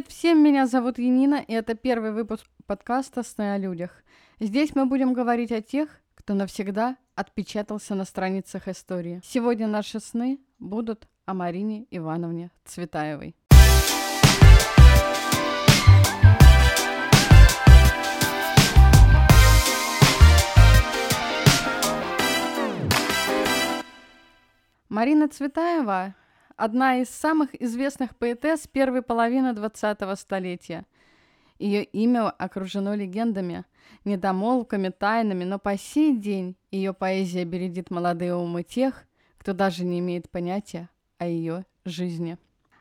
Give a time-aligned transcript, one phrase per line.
[0.00, 4.02] Привет всем, меня зовут Янина, и это первый выпуск подкаста «Сны о людях».
[4.38, 9.20] Здесь мы будем говорить о тех, кто навсегда отпечатался на страницах истории.
[9.22, 13.36] Сегодня наши сны будут о Марине Ивановне Цветаевой.
[24.88, 26.14] Марина Цветаева–
[26.60, 30.84] одна из самых известных поэтесс первой половины 20-го столетия.
[31.58, 33.64] Ее имя окружено легендами,
[34.04, 39.04] недомолвками, тайнами, но по сей день ее поэзия бередит молодые умы тех,
[39.38, 40.88] кто даже не имеет понятия
[41.18, 42.38] о ее жизни.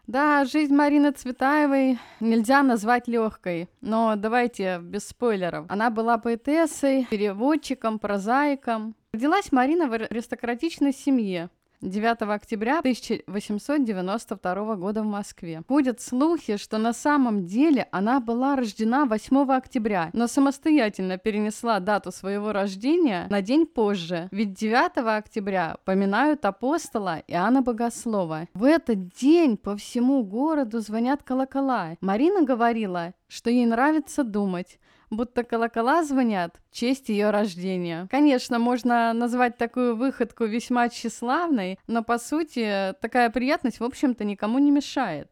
[0.07, 5.67] Да, жизнь Марины Цветаевой нельзя назвать легкой, но давайте без спойлеров.
[5.69, 8.95] Она была поэтессой, переводчиком, прозаиком.
[9.13, 11.49] Родилась Марина в аристократичной семье.
[11.81, 15.61] 9 октября 1892 года в Москве.
[15.65, 22.11] Ходят слухи, что на самом деле она была рождена 8 октября, но самостоятельно перенесла дату
[22.11, 28.49] своего рождения на день позже, ведь 9 октября поминают апостола Иоанна Богослова.
[28.53, 31.95] В этот день по всему городу звонят колокола.
[32.01, 38.07] Марина говорила, что ей нравится думать, будто колокола звонят в честь ее рождения.
[38.09, 44.59] Конечно, можно назвать такую выходку весьма тщеславной, но по сути такая приятность, в общем-то, никому
[44.59, 45.31] не мешает.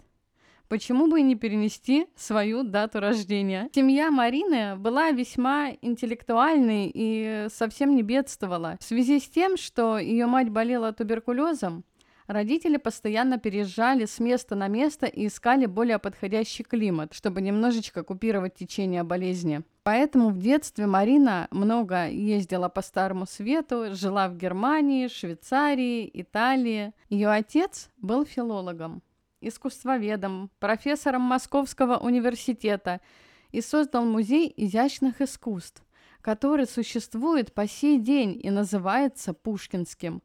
[0.67, 3.69] Почему бы и не перенести свою дату рождения?
[3.73, 8.75] Семья Марины была весьма интеллектуальной и совсем не бедствовала.
[8.81, 11.85] В связи с тем, что ее мать болела туберкулезом,
[12.27, 18.53] Родители постоянно переезжали с места на место и искали более подходящий климат, чтобы немножечко купировать
[18.53, 19.61] течение болезни.
[19.83, 26.91] Поэтому в детстве Марина много ездила по Старому Свету, жила в Германии, Швейцарии, Италии.
[27.09, 29.01] Ее отец был филологом,
[29.39, 32.99] искусствоведом, профессором Московского университета
[33.53, 35.81] и создал музей изящных искусств,
[36.19, 40.21] который существует по сей день и называется Пушкинским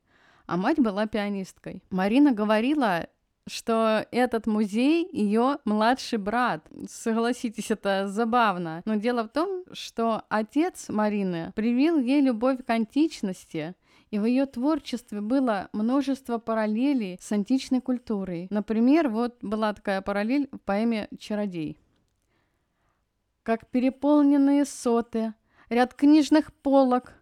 [0.46, 1.82] а мать была пианисткой.
[1.90, 3.08] Марина говорила,
[3.46, 6.66] что этот музей ее младший брат.
[6.88, 8.82] Согласитесь, это забавно.
[8.84, 13.74] Но дело в том, что отец Марины привил ей любовь к античности,
[14.10, 18.46] и в ее творчестве было множество параллелей с античной культурой.
[18.50, 21.78] Например, вот была такая параллель в поэме «Чародей».
[23.42, 25.34] Как переполненные соты,
[25.68, 27.14] ряд книжных полок,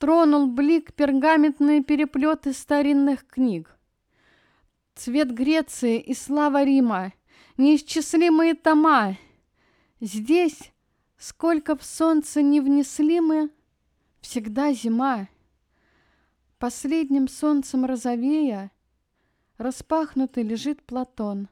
[0.00, 3.78] Тронул блик пергаментные переплеты старинных книг.
[4.94, 7.12] Цвет Греции и слава Рима,
[7.58, 9.18] неисчислимые тома.
[10.00, 10.72] Здесь,
[11.18, 13.50] сколько в солнце не внесли мы,
[14.22, 15.28] всегда зима.
[16.58, 18.72] Последним солнцем розовея
[19.58, 21.50] распахнутый лежит Платон.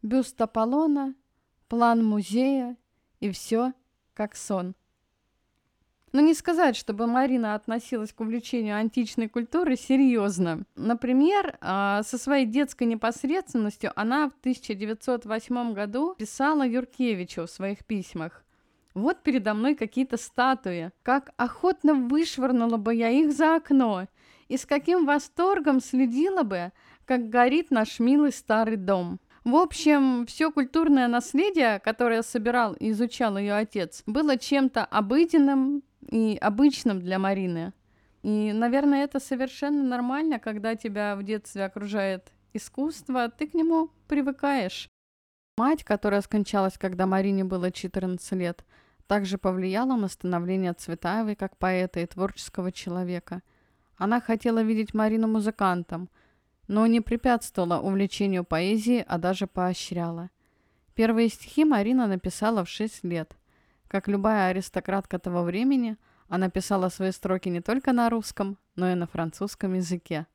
[0.00, 1.14] Бюст Аполлона,
[1.68, 2.78] план музея
[3.20, 3.74] и все
[4.14, 4.74] как сон.
[6.16, 10.62] Но не сказать, чтобы Марина относилась к увлечению античной культуры серьезно.
[10.74, 18.46] Например, а, со своей детской непосредственностью она в 1908 году писала Юркевичу в своих письмах.
[18.94, 20.90] Вот передо мной какие-то статуи.
[21.02, 24.06] Как охотно вышвырнула бы я их за окно.
[24.48, 26.72] И с каким восторгом следила бы,
[27.04, 29.20] как горит наш милый старый дом.
[29.46, 36.36] В общем, все культурное наследие, которое собирал и изучал ее отец, было чем-то обыденным, и
[36.40, 37.72] обычным для Марины.
[38.22, 44.88] И, наверное, это совершенно нормально, когда тебя в детстве окружает искусство, ты к нему привыкаешь.
[45.58, 48.64] Мать, которая скончалась, когда Марине было 14 лет,
[49.06, 53.42] также повлияла на становление Цветаевой как поэта и творческого человека.
[53.96, 56.10] Она хотела видеть Марину музыкантом,
[56.68, 60.30] но не препятствовала увлечению поэзии, а даже поощряла.
[60.94, 63.36] Первые стихи Марина написала в 6 лет–
[63.88, 65.96] как любая аристократка того времени,
[66.28, 70.26] она писала свои строки не только на русском, но и на французском языке.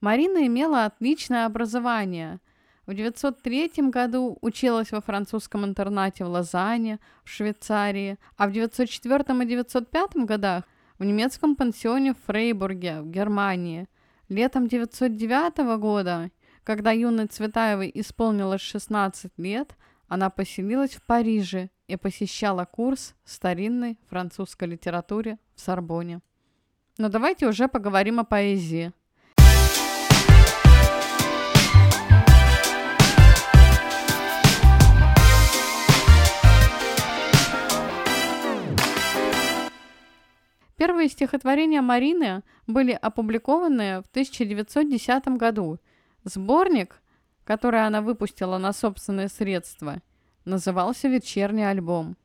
[0.00, 2.40] Марина имела отличное образование.
[2.86, 9.46] В 903 году училась во французском интернате в Лозанне, в Швейцарии, а в 904 и
[9.46, 10.64] 905 годах
[10.98, 13.88] в немецком пансионе в Фрейбурге, в Германии.
[14.28, 16.30] Летом 909 года,
[16.64, 24.68] когда юной Цветаевой исполнилось 16 лет, она поселилась в Париже и посещала курс старинной французской
[24.68, 26.20] литературе в Сорбоне.
[26.98, 28.92] Но давайте уже поговорим о поэзии.
[40.76, 45.80] Первые стихотворения Марины были опубликованы в 1910 году.
[46.22, 47.02] Сборник
[47.48, 50.02] который она выпустила на собственные средства,
[50.48, 52.16] назывался «Вечерний альбом».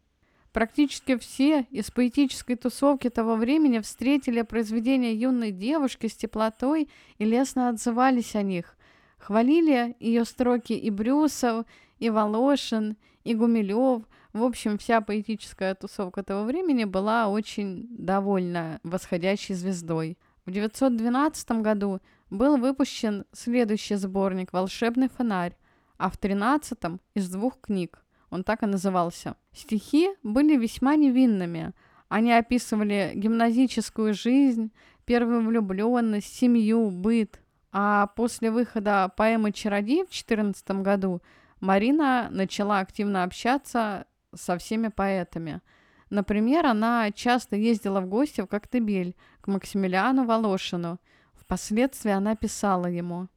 [0.54, 7.70] Практически все из поэтической тусовки того времени встретили произведения юной девушки с теплотой и лестно
[7.70, 8.78] отзывались о них.
[9.18, 11.66] Хвалили ее строки и Брюсов,
[11.98, 14.04] и Волошин, и Гумилев.
[14.32, 20.20] В общем, вся поэтическая тусовка того времени была очень довольна восходящей звездой.
[20.46, 22.00] В 912 году
[22.30, 25.58] был выпущен следующий сборник «Волшебный фонарь»,
[25.98, 26.78] а в 13
[27.16, 28.03] из двух книг
[28.34, 29.36] он так и назывался.
[29.54, 31.74] Стихи были весьма невинными.
[32.10, 34.72] Они описывали гимназическую жизнь,
[35.06, 37.40] первую влюбленность, семью, быт.
[37.72, 41.22] А после выхода поэмы «Чародей» в 2014 году
[41.60, 45.62] Марина начала активно общаться со всеми поэтами.
[46.10, 51.00] Например, она часто ездила в гости в Коктебель к Максимилиану Волошину.
[51.36, 53.28] Впоследствии она писала ему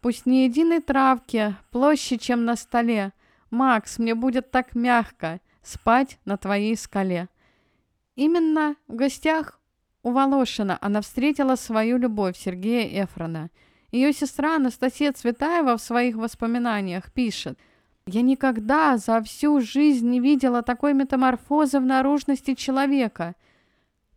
[0.00, 3.12] «Пусть ни единой травки, площадь, чем на столе,
[3.50, 7.28] «Макс, мне будет так мягко спать на твоей скале».
[8.14, 9.58] Именно в гостях
[10.02, 13.50] у Волошина она встретила свою любовь Сергея Эфрона.
[13.90, 17.58] Ее сестра Анастасия Цветаева в своих воспоминаниях пишет
[18.06, 23.34] «Я никогда за всю жизнь не видела такой метаморфозы в наружности человека,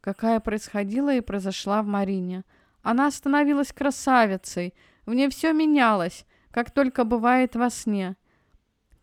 [0.01, 2.43] какая происходила и произошла в Марине.
[2.81, 4.73] Она становилась красавицей,
[5.05, 8.15] в ней все менялось, как только бывает во сне.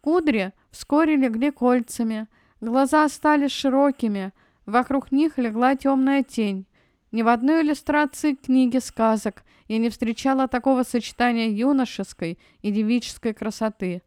[0.08, 2.28] Кудри вскоре легли кольцами,
[2.62, 4.32] глаза стали широкими,
[4.64, 6.66] вокруг них легла темная тень.
[7.12, 14.00] Ни в одной иллюстрации книги сказок я не встречала такого сочетания юношеской и девической красоты.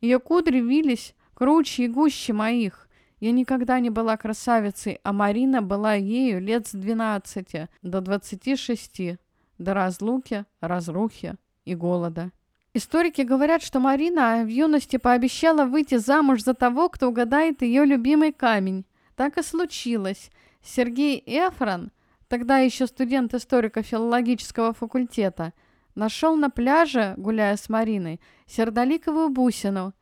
[0.00, 2.88] Ее кудри вились круче и гуще моих.
[3.18, 9.18] Я никогда не была красавицей, а Марина была ею лет с двенадцати до двадцати шести,
[9.58, 11.34] до разлуки, разрухи
[11.64, 12.30] и голода.
[12.76, 18.32] Историки говорят, что Марина в юности пообещала выйти замуж за того, кто угадает ее любимый
[18.32, 18.84] камень.
[19.14, 20.32] Так и случилось.
[20.60, 21.92] Сергей Эфрон,
[22.26, 25.52] тогда еще студент историко-филологического факультета,
[25.94, 29.94] нашел на пляже, гуляя с Мариной, сердоликовую бусину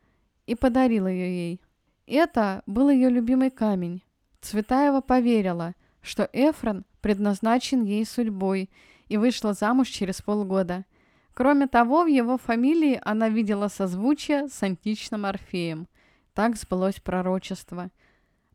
[0.47, 1.61] и подарил ее ей.
[2.07, 4.01] Это был ее любимый камень.
[4.41, 8.71] Цветаева поверила, что Эфрон предназначен ей судьбой
[9.09, 10.85] и вышла замуж через полгода–
[11.33, 15.87] Кроме того, в его фамилии она видела созвучие с античным Орфеем.
[16.33, 17.89] Так сбылось пророчество.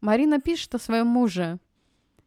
[0.01, 1.59] Марина пишет о своем муже.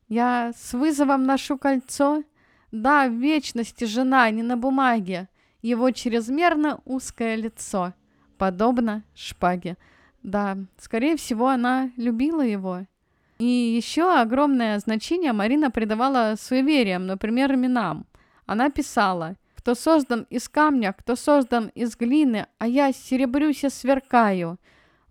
[0.10, 2.24] «Я с вызовом ношу кольцо.
[2.72, 5.30] Да, в вечности жена, не на бумаге.
[5.62, 7.94] Его чрезмерно узкое лицо.
[8.38, 9.78] Подобно шпаге.
[10.22, 12.86] Да, скорее всего, она любила его.
[13.40, 18.06] И еще огромное значение Марина придавала суевериям, например, именам.
[18.46, 24.60] Она писала кто создан из камня, кто создан из глины, а я серебрюся сверкаю.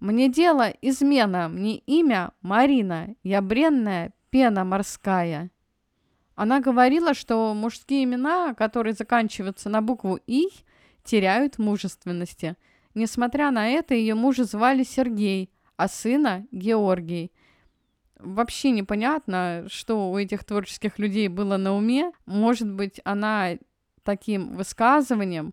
[0.01, 5.53] Мне дело измена, мне имя Марина, я бренная пена морская».
[6.35, 10.49] Она говорила, что мужские имена, которые заканчиваются на букву «и»,
[11.05, 12.57] теряют мужественности.
[12.95, 17.31] Несмотря на это, ее мужа звали Сергей, а сына– Георгий.
[18.19, 22.11] Вообще непонятно, что у этих творческих людей было на уме.
[22.27, 23.57] Может быть, она
[24.05, 25.53] таким высказыванием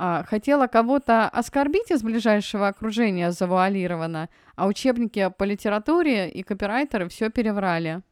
[0.00, 7.30] а, хотела кого-то оскорбить из ближайшего окружения завуалированно, а учебники по литературе и копирайтеры все
[7.30, 8.02] переврали.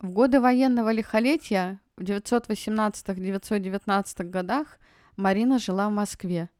[0.00, 4.78] В годы военного лихолетия в 918-919 годах
[5.16, 6.50] Марина жила в Москве.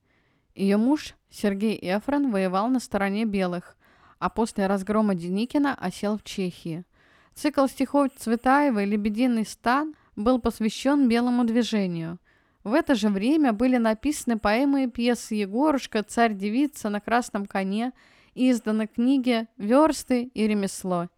[0.59, 3.77] Ее муж Сергей Эфрон воевал на стороне белых,
[4.19, 6.85] а после разгрома Деникина осел в Чехии.
[7.33, 12.19] Цикл стихов Цветаевой «Лебединый стан» был посвящен белому движению.
[12.65, 17.93] В это же время были написаны поэмы и пьесы «Егорушка», «Царь-девица на красном коне»
[18.35, 21.09] и изданы книги «Версты» и «Ремесло».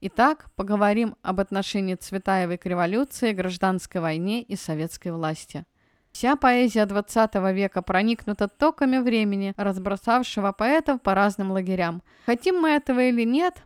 [0.00, 5.64] Итак, поговорим об отношении Цветаевой к революции, гражданской войне и советской власти.
[6.16, 12.02] Вся поэзия XX века проникнута токами времени, разбросавшего поэтов по разным лагерям.
[12.24, 13.62] Хотим мы этого или нет,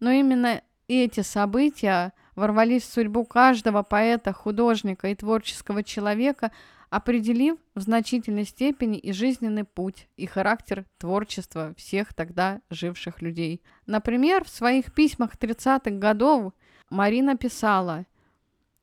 [0.00, 6.52] но именно эти события ворвались в судьбу каждого поэта, художника и творческого человека,
[6.88, 13.60] определив в значительной степени и жизненный путь, и характер творчества всех тогда живших людей.
[13.84, 16.54] Например, в своих письмах 30-х годов
[16.88, 18.06] Марина писала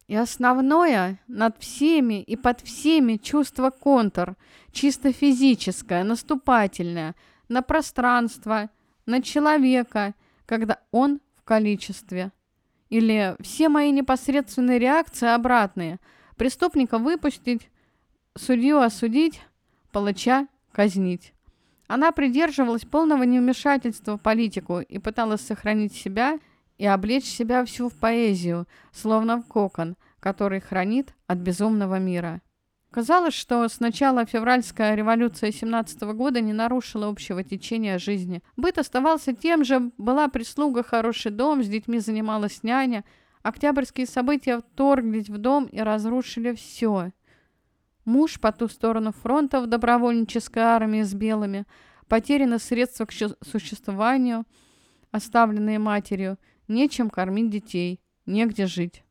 [0.07, 4.35] и основное над всеми и под всеми чувство контур,
[4.71, 7.15] чисто физическое, наступательное,
[7.49, 8.69] на пространство,
[9.05, 12.31] на человека, когда он в количестве.
[12.89, 15.99] Или все мои непосредственные реакции обратные.
[16.37, 17.69] Преступника выпустить,
[18.35, 19.41] судью осудить,
[19.91, 21.33] палача казнить.
[21.87, 26.39] Она придерживалась полного невмешательства в политику и пыталась сохранить себя
[26.77, 32.41] и облечь себя всю в поэзию, словно в кокон, который хранит от безумного мира.
[32.91, 38.41] Казалось, что сначала февральская революция 17 года не нарушила общего течения жизни.
[38.55, 43.03] Быт оставался тем же, была прислуга, хороший дом, с детьми занималась няня.
[43.43, 47.11] Октябрьские события вторглись в дом и разрушили все.
[48.05, 51.65] Муж по ту сторону фронта в добровольнической армии с белыми,
[52.07, 54.45] потеряны средства к существованию,
[55.11, 59.03] оставленные матерью, нечем кормить детей, негде жить.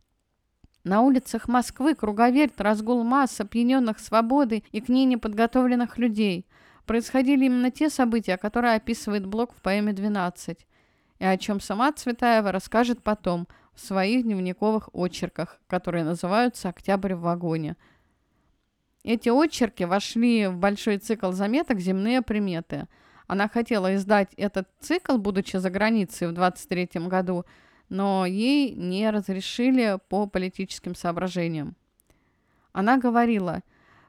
[0.84, 6.46] На улицах Москвы круговерть, разгул масс опьяненных свободой и к ней неподготовленных людей.
[6.84, 10.58] Происходили именно те события, которые описывает Блок в поэме «12»,
[11.18, 17.22] и о чем сама Цветаева расскажет потом в своих дневниковых очерках, которые называются «Октябрь в
[17.22, 17.76] вагоне»,
[19.06, 22.88] эти очерки вошли в большой цикл заметок «Земные приметы».
[23.26, 27.44] Она хотела издать этот цикл, будучи за границей в 23 году,
[27.88, 31.76] но ей не разрешили по политическим соображениям.
[32.72, 33.62] Она говорила,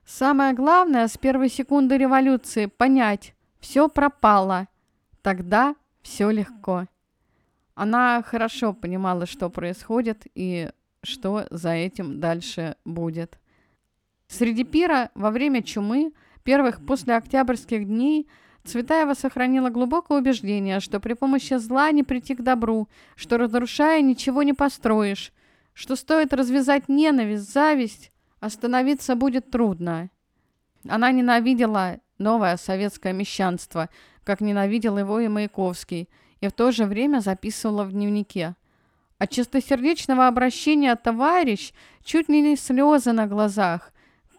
[0.05, 4.67] «Самое главное с первой секунды революции понять, все пропало,
[5.21, 6.85] тогда все легко».
[7.75, 10.71] Она хорошо понимала, что происходит и
[11.03, 13.39] что за этим дальше будет.
[14.27, 16.11] Среди пира во время чумы,
[16.43, 18.27] первых после октябрьских дней,
[18.67, 24.43] Цветаева сохранила глубокое убеждение, что при помощи зла не прийти к добру, что разрушая ничего
[24.43, 25.31] не построишь,
[25.73, 30.09] что стоит развязать ненависть, зависть, остановиться будет трудно.
[30.87, 33.89] Она ненавидела новое советское мещанство,
[34.25, 36.09] как ненавидел его и Маяковский,
[36.41, 38.55] и в то же время записывала в дневнике.
[39.17, 41.71] От чистосердечного обращения товарищ
[42.03, 43.93] чуть ли не слезы на глазах,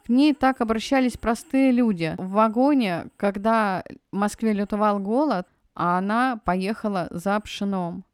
[0.08, 2.14] к ней так обращались простые люди.
[2.16, 8.06] В вагоне, когда в Москве лютовал голод, а она поехала за пшеном.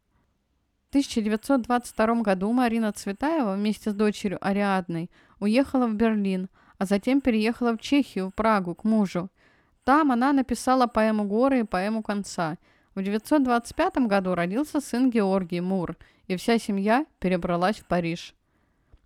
[0.86, 5.08] В 1922 году Марина Цветаева вместе с дочерью Ариадной
[5.38, 6.48] уехала в Берлин,
[6.78, 9.30] а затем переехала в Чехию, в Прагу, к мужу.
[9.84, 12.58] Там она написала поэму «Горы» и поэму «Конца».
[12.96, 15.96] В 1925 году родился сын Георгий Мур,
[16.26, 18.34] и вся семья перебралась в Париж.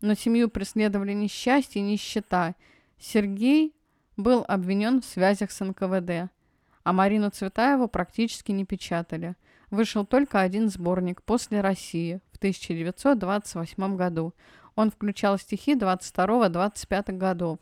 [0.01, 2.55] Но семью преследовали несчастье и нищета,
[3.01, 3.75] Сергей
[4.17, 6.31] был обвинен в связях с НКВД,
[6.83, 9.37] а Марину Цветаеву практически не печатали.
[9.71, 14.35] Вышел только один сборник «После России» в 1928 году.
[14.75, 17.59] Он включал стихи 22-25 годов,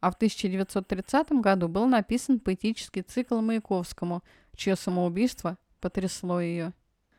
[0.00, 4.22] а в 1930 году был написан поэтический цикл Маяковскому,
[4.56, 6.72] чье самоубийство потрясло ее.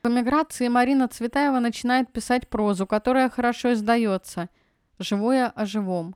[0.03, 4.50] В эмиграции Марина Цветаева начинает писать прозу, которая хорошо издается
[4.98, 6.15] «Живое о живом».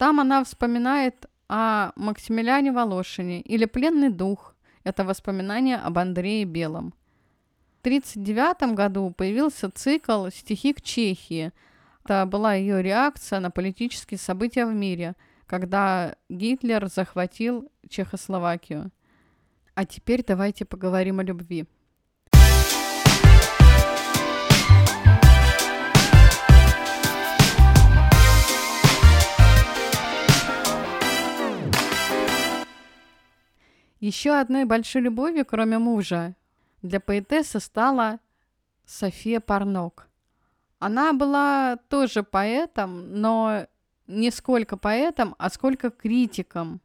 [0.00, 4.54] Там она вспоминает о Максимилиане Волошине или «Пленный дух».
[4.82, 6.94] Это воспоминание об Андрее Белом.
[7.76, 11.52] В 1939 году появился цикл «Стихи к Чехии».
[12.02, 18.90] Это была ее реакция на политические события в мире, когда Гитлер захватил Чехословакию.
[19.74, 21.66] А теперь давайте поговорим о любви.
[34.00, 36.34] Еще одной большой любовью, кроме мужа,
[36.80, 38.18] для поэтессы стала
[38.86, 40.08] София Парнок.
[40.78, 43.66] Она была тоже поэтом, но
[44.06, 46.80] не сколько поэтом, а сколько критиком.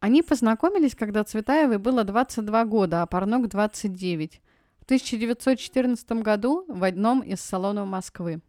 [0.00, 4.42] Они познакомились, когда Цветаевой было 22 года, а Парнок 29.
[4.80, 8.40] В 1914 году в одном из салонов Москвы.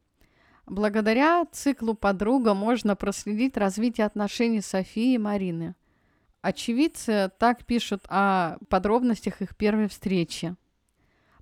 [0.66, 5.76] Благодаря циклу «Подруга» можно проследить развитие отношений Софии и Марины–
[6.46, 10.56] Очевидцы так пишут о подробностях их первой встречи.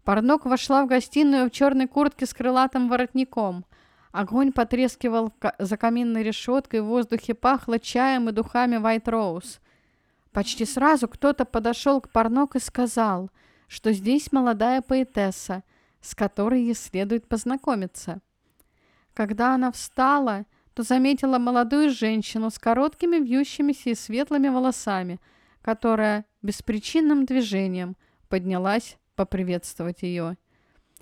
[0.05, 3.65] Парнок вошла в гостиную в черной куртке с крылатым воротником.
[4.13, 9.59] Огонь потрескивал за каминной решеткой, в воздухе пахло чаем и духами White Rose.
[10.31, 13.29] Почти сразу кто-то подошел к Парнок и сказал,
[13.67, 15.63] что здесь молодая поэтесса,
[15.99, 18.21] с которой ей следует познакомиться.
[19.13, 25.19] Когда она встала, то заметила молодую женщину с короткими вьющимися и светлыми волосами,
[25.61, 27.95] которая беспричинным движением
[28.27, 30.37] поднялась поприветствовать ее.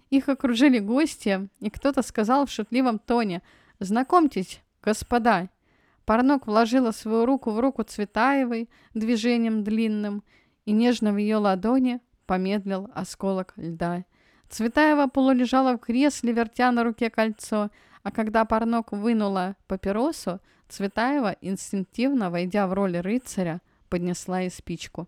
[0.09, 3.41] Их окружили гости, и кто-то сказал в шутливом тоне
[3.79, 5.49] «Знакомьтесь, господа».
[6.05, 10.23] Парнок вложила свою руку в руку Цветаевой движением длинным,
[10.65, 14.03] и нежно в ее ладони помедлил осколок льда.
[14.49, 17.71] Цветаева полулежала в кресле, вертя на руке кольцо,
[18.03, 20.39] а когда Парнок вынула папиросу,
[20.69, 25.07] Цветаева, инстинктивно войдя в роль рыцаря, поднесла и спичку.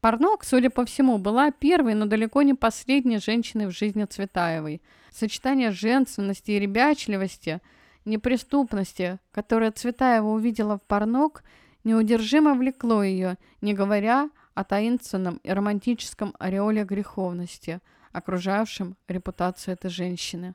[0.00, 4.82] Парнок, судя по всему, была первой, но далеко не последней женщиной в жизни Цветаевой.
[5.12, 7.60] Сочетание женственности и ребячливости,
[8.04, 11.44] неприступности, которое Цветаева увидела в Парнок,
[11.84, 20.54] неудержимо влекло ее, не говоря о таинственном и романтическом ореоле греховности, окружавшем репутацию этой женщины.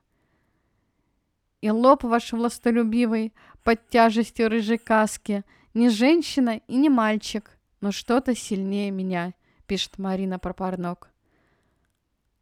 [1.61, 3.33] И лоб ваш властолюбивый
[3.63, 9.33] под тяжестью рыжей каски не женщина и не мальчик, но что-то сильнее меня,
[9.65, 11.09] пишет Марина про Парнок.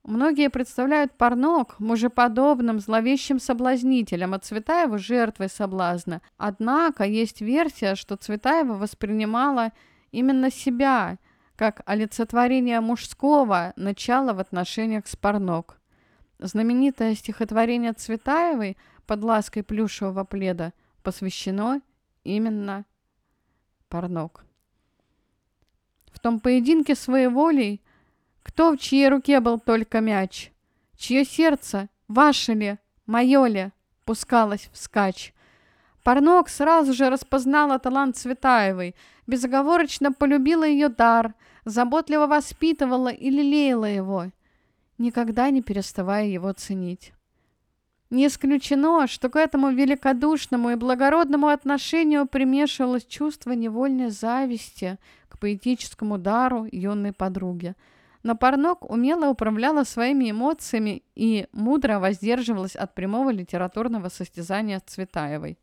[0.05, 6.21] Многие представляют Парнок мужеподобным, зловещим соблазнителем, а Цветаеву жертвой соблазна.
[6.37, 9.71] Однако есть версия, что Цветаева воспринимала
[10.11, 11.17] именно себя
[11.55, 15.77] как олицетворение мужского начала в отношениях с Парнок.
[16.37, 21.81] Знаменитое стихотворение Цветаевой «Под лаской плюшевого пледа» посвящено
[22.23, 22.85] именно
[23.89, 24.43] Парнок.
[26.11, 27.81] В том поединке своей волей,
[28.41, 30.51] кто в чьей руке был только мяч,
[30.97, 33.71] чье сердце, ваше ли, мое ли,
[34.05, 35.33] пускалось вскачь.
[36.03, 38.95] Парнок сразу же распознала талант Цветаевой,
[39.27, 41.33] безоговорочно полюбила ее дар,
[41.65, 44.31] заботливо воспитывала и лелеяла его,
[44.97, 47.14] никогда не переставая его ценить.
[48.11, 56.19] Не исключено, что к этому великодушному и благородному отношению примешивалось чувство невольной зависти к поэтическому
[56.19, 57.73] дару юной подруги.
[58.21, 65.57] Но Парнок умело управляла своими эмоциями и мудро воздерживалась от прямого литературного состязания с Цветаевой.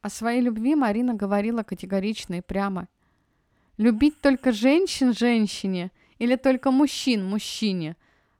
[0.00, 2.88] О своей любви Марина говорила категорично и прямо.
[3.76, 7.96] «Любить только женщин женщине или только мужчин мужчине,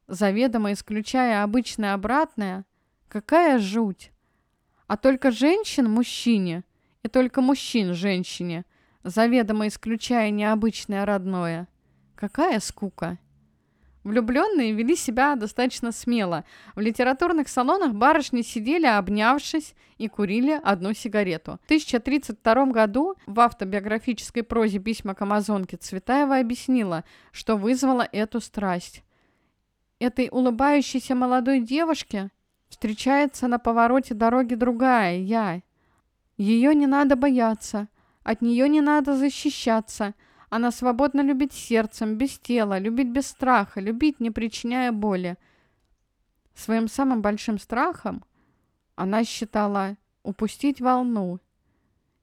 [0.06, 2.64] заведомо исключая обычное обратное–
[3.08, 4.12] Какая жуть!
[4.86, 6.64] А только женщин мужчине
[7.02, 8.64] и только мужчин женщине,
[9.02, 11.68] заведомо исключая необычное родное.
[12.14, 13.18] Какая скука!
[14.04, 16.44] Влюбленные вели себя достаточно смело.
[16.74, 21.58] В литературных салонах барышни сидели, обнявшись, и курили одну сигарету.
[21.62, 29.02] В 1032 году в автобиографической прозе «Письма к Амазонке» Цветаева объяснила, что вызвало эту страсть.
[29.98, 32.30] Этой улыбающейся молодой девушке
[32.68, 35.62] Встречается на повороте дороги другая, я.
[36.37, 37.88] Ее не надо бояться,
[38.22, 40.14] от нее не надо защищаться.
[40.50, 45.37] Она свободно любит сердцем, без тела, любит без страха, любить, не причиняя боли.
[46.54, 48.24] Своим самым большим страхом
[48.94, 51.40] она считала упустить волну.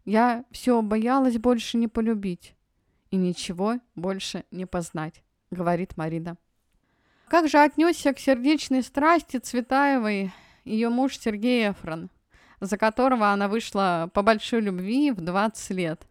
[0.05, 2.55] Я все боялась больше не полюбить
[3.09, 6.37] и ничего больше не познать, говорит Марина.
[7.27, 10.31] Как же отнесся к сердечной страсти Цветаевой
[10.63, 12.09] ее муж Сергей Эфрон,
[12.59, 16.07] за которого она вышла по большой любви в 20 лет.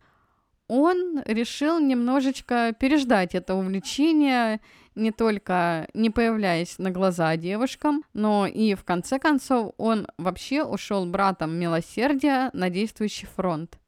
[0.67, 4.61] Он решил немножечко переждать это увлечение,
[4.95, 11.05] не только не появляясь на глаза девушкам, но и в конце концов он вообще ушел
[11.07, 13.79] братом милосердия на действующий фронт.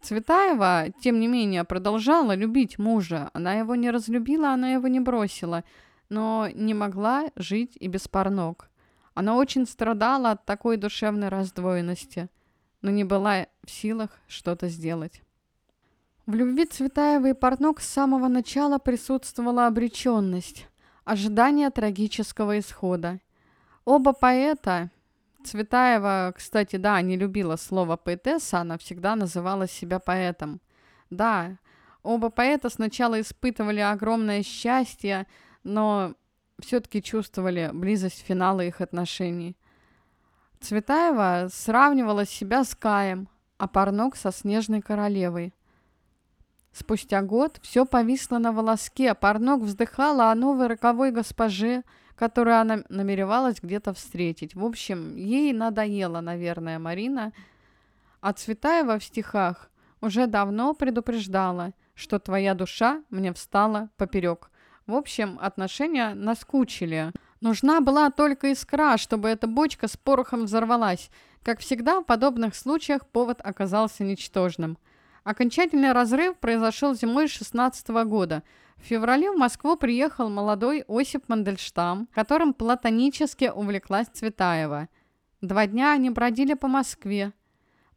[0.00, 3.30] Цветаева, тем не менее, продолжала любить мужа.
[3.32, 5.64] Она его не разлюбила, она его не бросила
[6.08, 8.70] но не могла жить и без парнок.
[9.14, 12.28] Она очень страдала от такой душевной раздвоенности,
[12.82, 15.22] но не была в силах что-то сделать.
[16.26, 20.68] В любви Цветаевой и Парнок с самого начала присутствовала обреченность,
[21.04, 23.20] ожидание трагического исхода.
[23.86, 24.90] Оба поэта,
[25.42, 30.60] Цветаева, кстати, да, не любила слово поэтесса, она всегда называла себя поэтом.
[31.08, 31.56] Да,
[32.02, 35.26] оба поэта сначала испытывали огромное счастье,
[35.64, 36.14] но
[36.60, 39.56] все-таки чувствовали близость финала их отношений.
[40.60, 45.54] Цветаева сравнивала себя с Каем, а Парнок со Снежной Королевой.
[46.72, 51.84] Спустя год все повисло на волоске, а Парнок вздыхала о новой роковой госпоже,
[52.16, 54.54] которую она намеревалась где-то встретить.
[54.54, 57.32] В общем, ей надоело, наверное, Марина.
[58.20, 64.50] А Цветаева в стихах уже давно предупреждала, что твоя душа мне встала поперек–
[64.88, 67.12] в общем, отношения наскучили.
[67.42, 71.10] Нужна была только искра, чтобы эта бочка с порохом взорвалась.
[71.42, 74.78] Как всегда, в подобных случаях повод оказался ничтожным.
[75.24, 78.42] Окончательный разрыв произошел зимой 16 года.
[78.78, 84.88] В феврале в Москву приехал молодой Осип Мандельштам, которым платонически увлеклась Цветаева.
[85.42, 87.34] Два дня они бродили по Москве.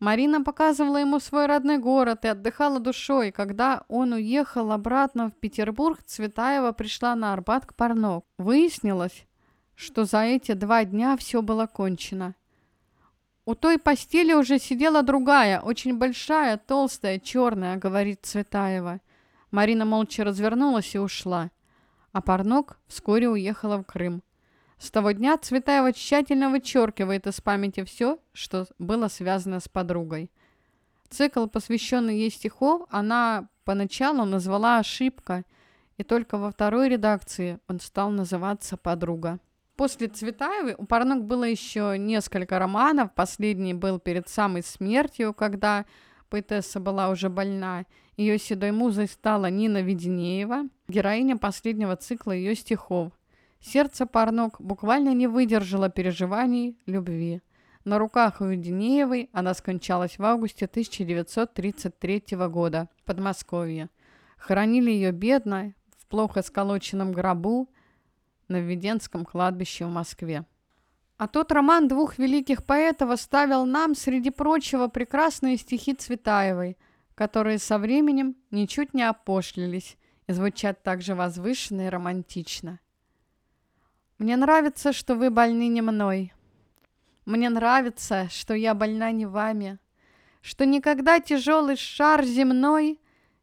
[0.02, 3.32] Марина показывала ему свой родной город и отдыхала душой.
[3.32, 8.26] Когда он уехал обратно в Петербург, Цветаева пришла на Арбат к Парнок.
[8.40, 9.28] Выяснилось,
[9.76, 12.34] что за эти два дня все было кончено.
[13.46, 19.02] «У той постели уже сидела другая, очень большая, толстая, черная»,— говорит Цветаева.
[19.52, 21.52] Марина молча развернулась и ушла.
[22.12, 24.24] А Парнок вскоре уехала в Крым.
[24.82, 30.32] С того дня Цветаева тщательно вычеркивает из памяти все, что было связано с подругой.
[31.08, 35.44] Цикл, посвященный ей стихов, она поначалу назвала «Ошибка»,
[35.98, 39.38] и только во второй редакции он стал называться «Подруга».
[39.76, 43.14] После Цветаевой у Парнок было еще несколько романов.
[43.14, 45.86] Последний был перед самой смертью, когда
[46.32, 47.86] поэтесса была уже больна.
[48.18, 53.12] Ее седой музой стала Нина Веденеева, героиня последнего цикла ее стихов.
[53.62, 57.42] Сердце Парнок буквально не выдержало переживаний любви.
[57.86, 63.90] На руках у Веденеевой она скончалась в августе 1933 года в Подмосковье.
[64.38, 67.70] Хоронили ее бедно, в плохо сколоченном гробу,
[68.48, 70.46] на Введенском кладбище в Москве.
[71.18, 76.78] А тот роман двух великих поэтов оставил нам, среди прочего, прекрасные стихи Цветаевой,
[77.14, 82.80] которые со временем ничуть не опошлились и звучат так же возвышенно и романтично.
[84.22, 86.34] «Мне нравится, что вы больны не мной.
[87.26, 89.80] Мне нравится, что я больна не вами,
[90.42, 93.00] что никогда тяжелый шар земной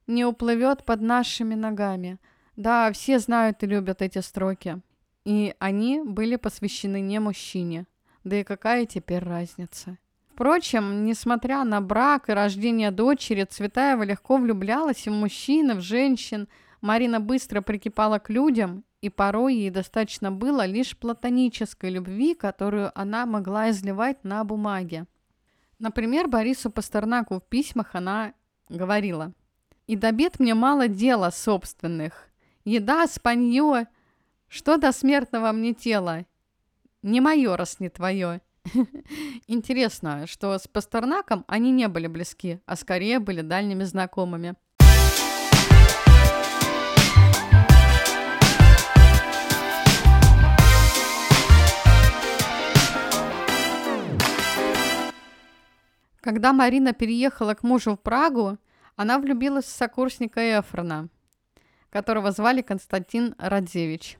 [0.06, 2.18] не уплывет под нашими ногами.
[2.56, 4.80] Да, все знают и любят эти строки
[5.28, 7.86] и они были посвящены не мужчине.
[8.24, 9.98] Да и какая теперь разница?
[10.32, 16.48] Впрочем, несмотря на брак и рождение дочери, Цветаева легко влюблялась в мужчин, и в женщин.
[16.80, 23.26] Марина быстро прикипала к людям, и порой ей достаточно было лишь платонической любви, которую она
[23.26, 25.06] могла изливать на бумаге.
[25.78, 28.34] Например, Борису Пастернаку в письмах она
[28.68, 29.32] говорила
[29.86, 32.28] «И до бед мне мало дела собственных.
[32.64, 33.86] Еда, спанье,
[34.48, 36.26] что до смертного мне тела?
[37.02, 38.40] Не мое, раз не твое.
[39.46, 44.56] Интересно, что с Пастернаком они не были близки, а скорее были дальними знакомыми.
[56.28, 58.58] Когда Марина переехала к мужу в Прагу,
[58.96, 61.08] она влюбилась в сокурсника Эфрона,
[61.88, 64.18] которого звали Константин Радзевич.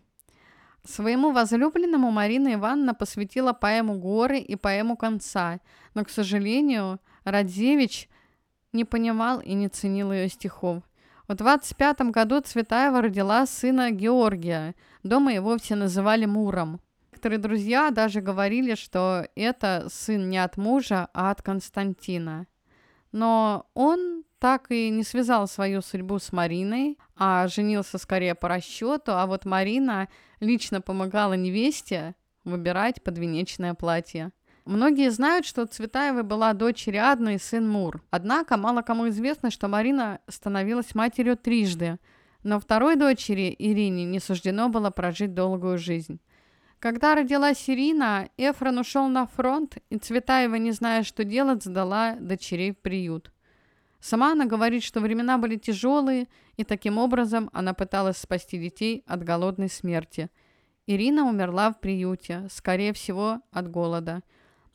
[0.84, 5.60] Своему возлюбленному Марина Ивановна посвятила поэму «Горы» и поэму «Конца»,
[5.92, 8.08] но, к сожалению, Радзевич
[8.72, 10.82] не понимал и не ценил ее стихов.
[11.26, 14.74] В 25 году Цветаева родила сына Георгия.
[15.02, 16.80] Дома его все называли Муром.
[17.18, 22.46] Некоторые друзья даже говорили, что это сын не от мужа, а от Константина.
[23.10, 29.14] Но он так и не связал свою судьбу с Мариной, а женился скорее по расчету,
[29.14, 34.30] а вот Марина лично помогала невесте выбирать подвенечное платье.
[34.64, 38.00] Многие знают, что Цветаевой была дочь Риадна и сын Мур.
[38.12, 41.98] Однако мало кому известно, что Марина становилась матерью трижды,
[42.44, 46.20] но второй дочери, Ирине, не суждено было прожить долгую жизнь.
[46.80, 52.70] Когда родилась Ирина, Эфрон ушел на фронт, и Цветаева, не зная, что делать, сдала дочерей
[52.70, 53.32] в приют.
[53.98, 59.24] Сама она говорит, что времена были тяжелые, и таким образом она пыталась спасти детей от
[59.24, 60.30] голодной смерти.
[60.86, 64.22] Ирина умерла в приюте, скорее всего, от голода.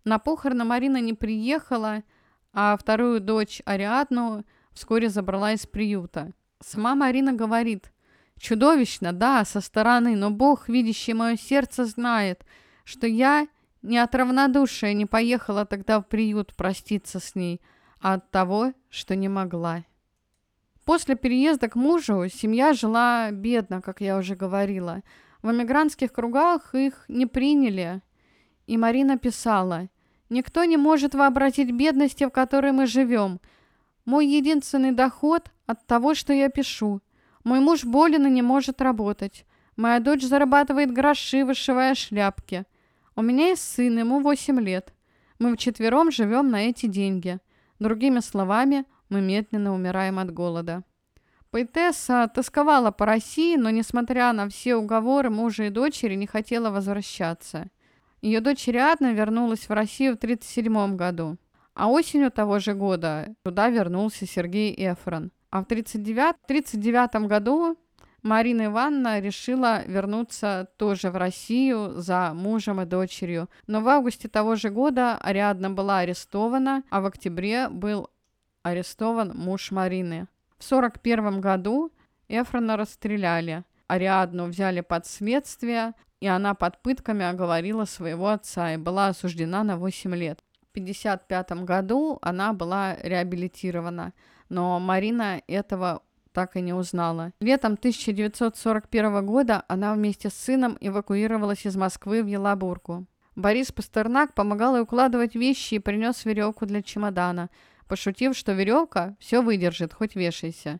[0.04, 2.04] На похороны Марина не приехала,
[2.52, 6.34] а вторую дочь Ариадну вскоре забрала из приюта.
[6.60, 7.94] Сама Марина говорит,
[8.40, 12.46] «Чудовищно, да, со стороны, но Бог, видящий мое сердце, знает,
[12.84, 13.48] что я
[13.82, 17.62] не от равнодушия не поехала тогда в приют проститься с ней,
[18.02, 19.84] а от того, что не могла.
[20.86, 25.02] После переезда к мужу семья жила бедно, как я уже говорила.
[25.42, 28.02] В эмигрантских кругах их не приняли.
[28.68, 29.90] И Марина писала,
[30.30, 33.40] «Никто не может вообразить бедности, в которой мы живем.
[34.06, 37.02] Мой единственный доход от того, что я пишу.
[37.44, 39.46] Мой муж болен и не может работать.
[39.76, 42.66] Моя дочь зарабатывает гроши, вышивая шляпки.
[43.16, 44.94] У меня есть сын, ему 8 лет.
[45.40, 47.40] Мы вчетвером живем на эти деньги».
[47.80, 50.84] Другими словами, мы медленно умираем от голода.
[51.52, 57.70] Поэтесса тосковала по России, но, несмотря на все уговоры мужа и дочери, не хотела возвращаться.
[58.22, 61.38] Ее дочь Риадна вернулась в Россию в 1937 году.
[61.74, 65.32] А осенью того же года туда вернулся Сергей Эфрон.
[65.54, 67.78] А в 1939 году
[68.24, 73.48] Марина Ивановна решила вернуться тоже в Россию за мужем и дочерью.
[73.68, 78.10] Но в августе того же года Ариадна была арестована, а в октябре был
[78.64, 80.28] арестован муж Марины.
[80.58, 81.92] В 1941 году
[82.30, 83.64] Эфрона расстреляли.
[83.86, 89.78] Ариадну взяли под следствие, и она под пытками оговорила своего отца и была осуждена на
[89.78, 90.40] 8 лет.
[90.64, 94.14] В 1955 году она была реабилитирована,
[94.54, 97.34] но Марина этого так и не узнала.
[97.40, 103.08] Летом 1941 года она вместе с сыном эвакуировалась из Москвы в Елабурку.
[103.36, 107.50] Борис Пастернак помогал ей укладывать вещи и принес веревку для чемодана,
[107.88, 110.80] пошутив, что веревка все выдержит, хоть вешайся.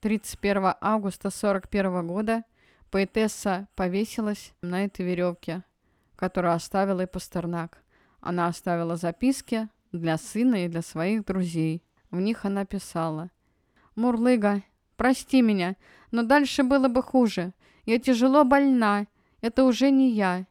[0.00, 2.44] 31 августа 1941 года
[2.90, 5.64] поэтесса повесилась на этой веревке,
[6.14, 7.82] которую оставила и Пастернак.
[8.20, 11.83] Она оставила записки для сына и для своих друзей.
[12.14, 13.32] В них она писала
[13.96, 14.62] «Мурлыга,
[14.96, 15.74] прости меня,
[16.12, 17.54] но дальше было бы хуже.
[17.86, 19.08] Я тяжело больна,
[19.40, 20.46] это уже не я.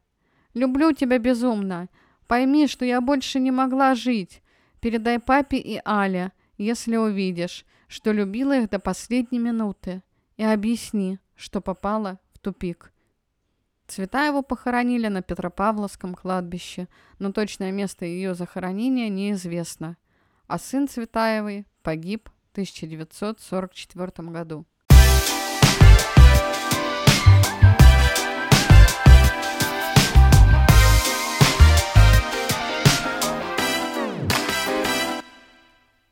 [0.53, 1.87] Люблю тебя безумно.
[2.27, 4.43] Пойми, что я больше не могла жить.
[4.81, 10.03] Передай папе и Але, если увидишь, что любила их до последней минуты.
[10.35, 12.91] И объясни, что попала в тупик.
[13.87, 19.95] Цветаеву похоронили на Петропавловском кладбище, но точное место ее захоронения неизвестно.
[20.47, 24.65] А сын Цветаевой погиб в 1944 году.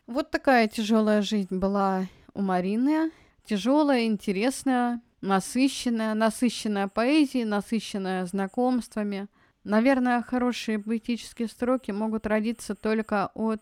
[0.08, 3.12] Вот такая тяжелая жизнь была у Марины.
[3.46, 9.28] Тяжелая, интересная, насыщенная, насыщенная поэзией, насыщенная знакомствами.
[9.64, 13.62] Наверное, хорошие поэтические строки могут родиться только от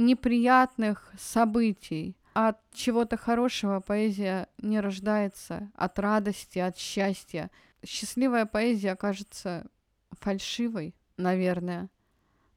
[0.00, 2.16] неприятных событий.
[2.32, 7.50] От чего-то хорошего поэзия не рождается, от радости, от счастья.
[7.84, 9.66] Счастливая поэзия кажется
[10.12, 11.90] фальшивой, наверное.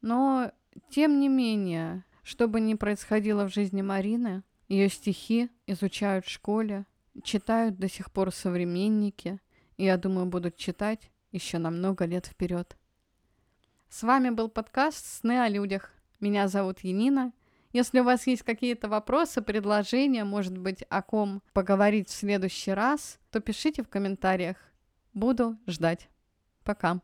[0.01, 0.51] Но,
[0.89, 6.85] тем не менее, что бы ни происходило в жизни Марины, ее стихи изучают в школе,
[7.23, 9.39] читают до сих пор современники,
[9.77, 12.77] и, я думаю, будут читать еще на много лет вперед.
[13.89, 15.91] С вами был подкаст «Сны о людях».
[16.23, 17.33] Меня зовут Янина.
[17.73, 23.19] Если у вас есть какие-то вопросы, предложения, может быть, о ком поговорить в следующий раз,
[23.29, 24.55] то пишите в комментариях.
[25.13, 26.07] Буду ждать.
[26.63, 27.01] Пока.